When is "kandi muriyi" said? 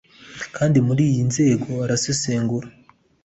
0.55-1.21